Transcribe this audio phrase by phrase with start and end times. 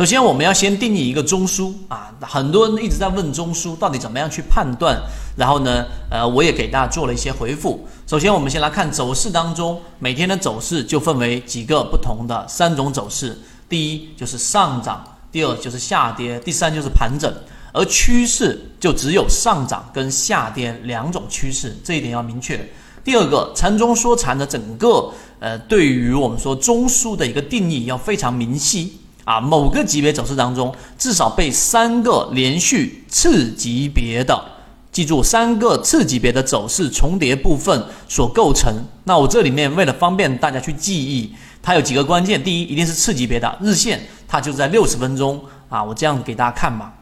[0.00, 4.98] 首先，我们要先定义一个中枢啊，很多人一直在问中枢到底怎么样去判断。
[5.36, 7.86] 然后呢，呃，我也给大家做了一些回复。
[8.06, 13.38] 首先，我们先来看走势当中每天的走势就分为几个不同的三种走势。
[13.68, 17.30] 第一就是上涨，第二就是下跌，第三就是盘整。
[17.74, 22.58] 而趋势就只有上涨跟下跌两种趋势，这一点要明确。
[23.04, 29.40] 第二个，禅中说禅的整个呃，对于我们说中枢的一个定义要非常明晰啊。
[29.40, 34.42] 某个级别走势当中，至少被三个连续次级别的，
[34.92, 38.72] 记住三个次级别的走势重叠部分所构成。
[39.04, 42.42] 那我这里面为了方便大家去记忆，它有几个关键。
[42.42, 45.82] 第一，一定是次级别的日线，它就在六十分钟啊。
[45.82, 46.94] 我这样给大家看吧。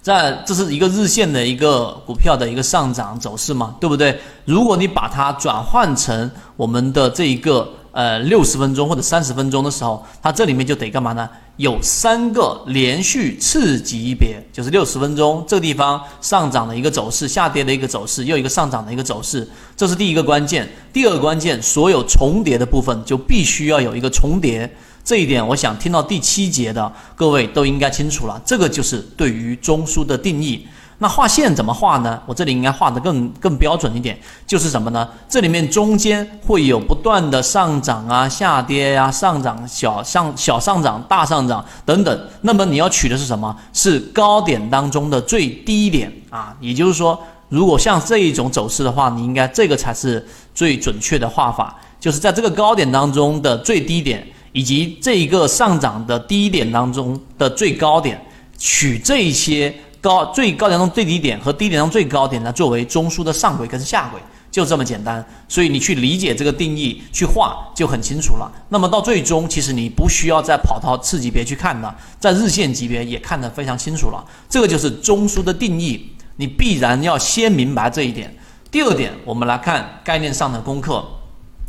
[0.00, 4.18] 在这是一个日线的一个股票的一个上涨走势嘛，对不对？
[4.46, 11.28] 如果你把它转换成我们的这一个呃六十分钟或者三十分钟的时候，它这里面就得干嘛呢？
[11.56, 19.44] 有三个连续次级别，就是六十分钟这个地方上涨的一个走势，下跌的一个走势，又一个上涨的一个走势，
[19.76, 20.68] 这是第一个关键。
[20.92, 24.72] 第二个关键，所有重叠的部分就必须要有一个重叠。
[25.04, 28.40] 这一点，我想听到第七节的各位都应该清楚了。
[28.44, 30.68] 这个就是对于中枢的定义。
[31.00, 32.20] 那画线怎么画呢？
[32.26, 35.08] 我这里应该画的更更标准一点，就是什么呢？
[35.28, 42.28] 这里面中间会有不断的上涨啊、下跌呀、上涨小上小上涨、大上涨等等。
[42.40, 43.56] 那么你要取的是什么？
[43.72, 46.56] 是高点当中的最低点啊。
[46.60, 47.16] 也就是说，
[47.48, 54.26] 如果像这一种走势的话，你应该这个才是最准确的画法，就是在这个高点当中的最低点。
[54.52, 58.20] 以及这一个上涨的低点当中的最高点，
[58.56, 65.24] 取这些高最高点中最低点和低点中最高点呢作为中枢的上轨跟下轨，就这么简单。
[65.48, 68.50] 所以你去理解这个定义去画就很清楚了。
[68.68, 74.24] 那么到最终，其实你不需要再跑到次级别去看了，在日线级别也看得非常清楚了。
[74.48, 78.34] 这个就是中枢的定义，你必然要先明白这一点。
[78.70, 81.04] 第二点，我们来看概念上的功课。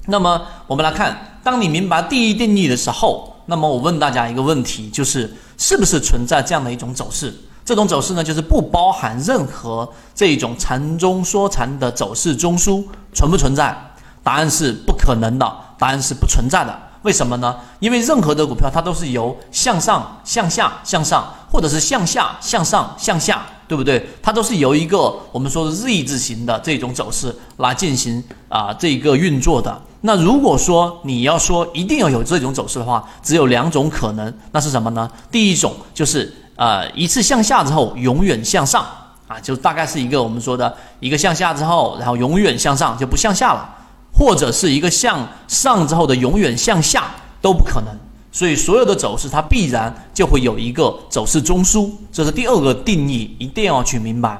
[0.08, 1.26] 那么我们来看。
[1.42, 7.34] 当你明白第一定义的时候，那么我问大家一个问题，就是是不是存在这样的一种走势？
[7.70, 13.78] 这种走势呢，就是不包含任何这种禅中说禅的走势中枢存不存在？
[14.24, 15.46] 答案是不可能的，
[15.78, 16.76] 答案是不存在的。
[17.04, 17.56] 为什么呢？
[17.80, 24.04] 因为任何的股票它都是由向上、向下、向上，或者是向下、向上、向下，对不对？
[24.20, 29.80] 它都是由一个我们说的 Z 字形的这种走势来进行啊这个运作的。
[30.02, 35.08] 那如果说你要说一定要有这种走势的话，只有两种可能，那是什么呢？
[35.30, 38.86] 第一种就是呃一次向下之后永远向上
[39.30, 43.78] 啊，就大概是一个我们说的一个向下之后，然后永远向上就不向下了，
[44.12, 47.06] 或者是一个向上之后的永远向下
[47.42, 47.88] 都不可能。
[48.32, 54.38] 所以所有的走势它必然就会有一个走势中枢，这是第二个定义，一定要去明白。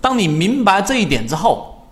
[0.00, 1.86] 当你明白这一点之后，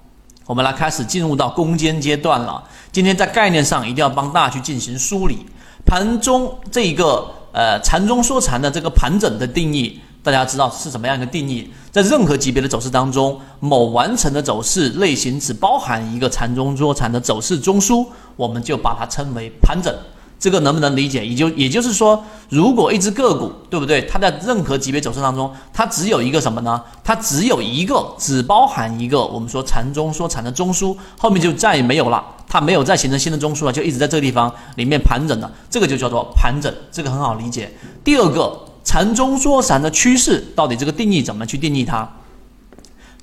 [0.47, 2.65] 我们来开始进入到攻坚阶段了。
[2.91, 5.45] 今天在概念上一定要帮大家去进行梳理，
[5.85, 11.71] 盘中这一个呃禅中说禅的这个盘整的定义，大家知道是什么样一个定义？
[11.91, 18.07] 在任何级别的走势当中，某完成的走势类型只包含一个禅中说禅的走势中枢，
[18.37, 19.91] 我们就把它称为盘整。
[20.39, 21.27] 这个能不能理解？
[21.27, 24.03] 也就也就是说，如果一只个股，对不对？
[24.03, 26.81] 它在任何级别走势当中，它只有一个什么呢？
[27.03, 37.75] 它只有一个，只包含一个我们说禅中说禅的中枢，后面就再也没有了，它没有再形成新的中枢了，就一直在这个地方里面盘整的，这个就叫做盘整，这个很好理解。
[38.05, 42.07] 第二个，禅中说禅的趋势到底这个定义怎么去定义它？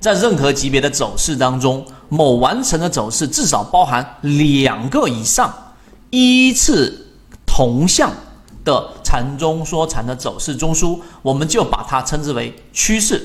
[0.00, 5.54] 在任何级别的走势当中，某完成的走势至少包含两个以上，
[6.10, 7.02] 依次。
[7.54, 8.10] 同向
[8.64, 13.24] 的禅中说禅的走势中枢，我们就把它称之为趋势，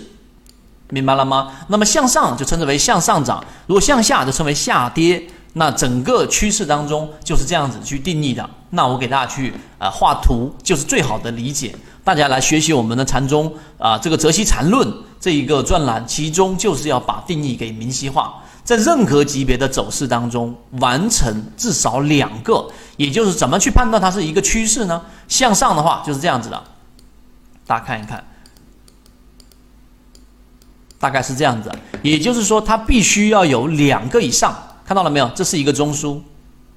[0.89, 1.51] 明白了吗？
[1.69, 5.27] 那么向上就称之为向上涨，如果向下就称为下跌。
[5.53, 8.49] 那整个趋势当中就是这样子去定义的。
[8.71, 11.75] 那我给大家去啊画图，就是最好的理解。
[12.03, 14.87] 大家来学习我们的禅宗啊这个泽西禅论
[15.19, 18.43] 这一个专栏，其中就是要把定义给明晰化。
[18.63, 25.01] 在任何级别的走势当中，完成至少两个，也就是怎么去判断它是一个趋势呢？
[25.27, 26.63] 向上的话就是这样子的，
[27.65, 28.23] 大家看一看，
[30.99, 31.71] 大概是这样子。
[32.03, 34.55] 也就是说，它必须要有两个以上，
[34.89, 35.29] 看到了没有？
[35.35, 36.19] 这是一个中枢，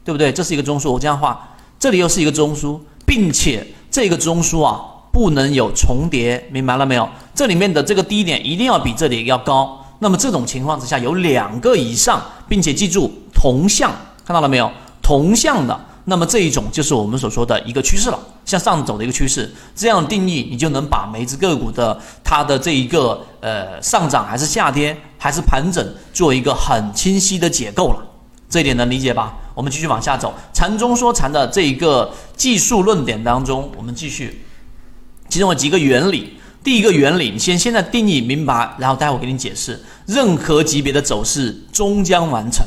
[0.04, 0.30] 对不对？
[0.30, 1.48] 这是一个中枢，我这样画，
[1.80, 4.78] 这里又是一个中枢，并且这个中枢啊
[5.10, 7.08] 不能有重叠，明白了没有？
[7.34, 9.82] 这里面的这个低点一定要比这里要高。
[10.00, 13.90] 那么这种情况之下有两个以上，并且记住同向，
[14.26, 14.70] 看到了没有？
[15.00, 19.50] 同向的，那么这一种就是我们所说的一个趋势了，向上走的一个趋势。
[19.74, 28.04] 这样定义，你就能把每只个股的它的这一个呃上涨还是下跌还是盘整，做一个很清晰的解构了。
[28.50, 29.36] 这一点能理解吧？
[29.54, 34.42] 我们继续往下走，禅中说禅的这一个技术论点当中，我们继续，
[35.28, 36.38] 其中有几个原理。
[36.64, 39.80] 第一个原理，你先现在定义明白，然后待会给你解释。
[40.06, 42.66] 任何级别的走势终将完成，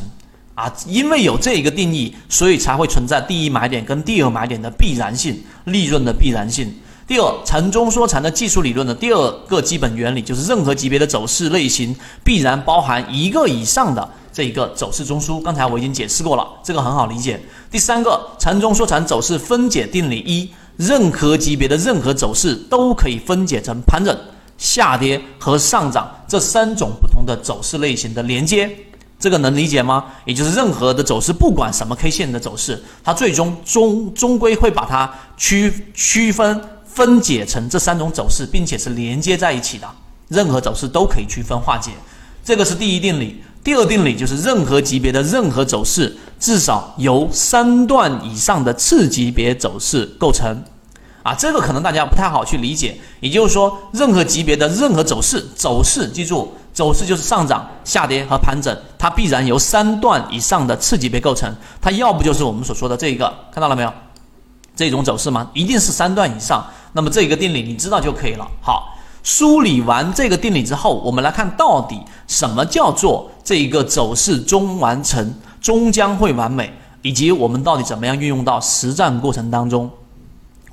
[0.53, 6.73] 啊，因为有这一个定义，所以才会存在第一买点跟第二买点的必然性，利润的必然性。
[7.07, 15.39] 第二，禅中说禅的技术理论的第二个基本原理就是，任何级别的走势类型必然包含一个以上的这一个走势中枢。
[15.39, 17.39] 刚才我已经解释过了，这个很好理解。
[17.69, 20.49] 第三个，禅中说禅走势分解定理一。
[20.77, 24.13] 任何级别的任何走势都可以分解成盘整、
[24.57, 28.69] 下跌和上涨这三种不同的走势类型的连接，
[29.17, 30.03] 这个能理解吗？
[30.25, 36.59] 也就是任何的走势，不管什么 K 线的走势，它最终终终归会把它区区分
[36.95, 39.88] 分解成这三种走势，并且是连接在一起的。
[40.30, 41.92] 任何走势都可以区分化解，
[42.44, 43.44] 这个是第一定理。
[43.63, 50.63] 第二定理就是任何级别的任何走势，至少由三段以上的次级别走势构成，
[51.21, 52.98] 啊，这个可能大家不太好去理解。
[53.19, 61.53] 也就是说，任何级别的任何走势，走势记住，走势就是上涨、下跌和盘整，它必然由三段以上的次级别构成。
[61.81, 63.91] 它要不就是我们所说的这一个，看到了没有？
[64.75, 65.50] 这种走势吗？
[65.53, 66.65] 一定是三段以上。
[66.95, 68.47] 那么这一个定理你知道就可以了。
[68.63, 68.92] 好。
[69.27, 76.71] 梳理完这个定理之后，我们来看到底什么叫做这一个走势终完成，终将会完美，
[77.01, 79.89] 以及我们到底怎么样运用到实战过程当中。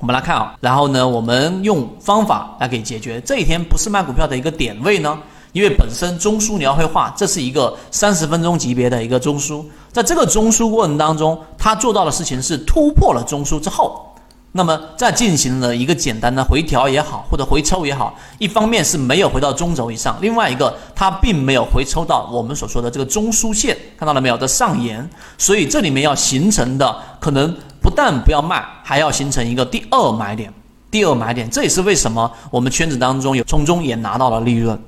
[0.00, 5.18] 我们来看啊，然后呢，我们用方法来给解决这一天不是卖股票的一个点位呢？
[5.54, 14.11] 因为本身中枢你要会画，这是一个三十分钟级别的一个中枢，在这个中枢过程当中，它做到的事情是突破了中枢之后。
[14.54, 25.08] 那么再进行了一个简单的回调也好，或者回抽也好，一方面是没有回到中轴以上，另外一个它并没有回抽到我们所说的这个中枢线，看到了没有的上沿，
[25.38, 30.52] 所以这里面要形成的可能不但不要卖，还要形成一个第二买点，
[30.90, 34.78] 第二买点，这也是为什么我们圈子当中有从中也拿到了利润，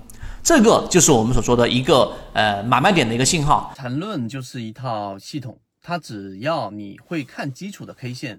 [0.43, 3.73] 这个就是我们所说的一个呃买卖点的一个信号。
[3.75, 8.39] 缠论就是一套系统，它只要你会看基础的 K 线。